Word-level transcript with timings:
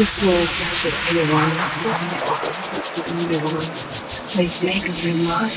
Just 0.00 0.24
words 0.26 0.64
that 0.82 0.96
you 1.12 1.20
want, 1.28 1.52
you 3.30 3.38
want, 3.44 3.68
please 4.32 4.64
make 4.64 4.88
up 4.88 4.96
your 5.04 5.20
mind. 5.28 5.52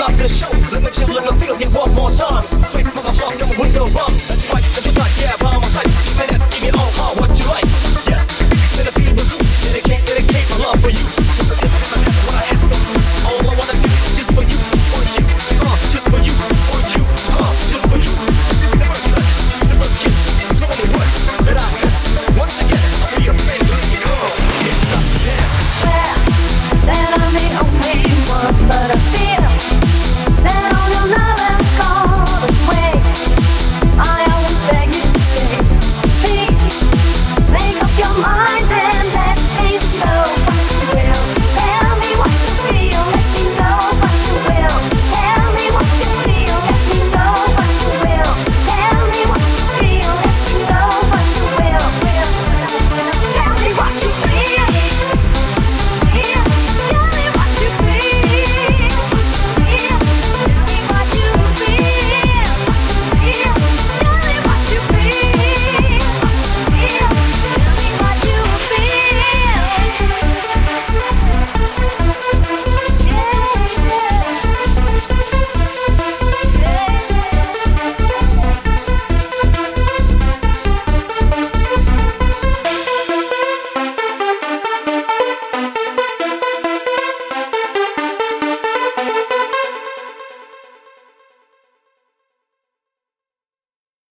Let 0.00 0.12
me 0.12 0.26
chill 0.28 1.10
in 1.10 1.24
the 1.28 1.36
field, 1.38 1.58
get 1.60 1.68
one 1.76 1.94
more 1.94 2.08
time. 2.08 2.40
Sweep 2.64 2.86
for 2.86 3.02
the 3.02 3.12
hawk 3.20 3.36
and 3.36 3.52
window 3.60 3.84
run. 3.92 4.09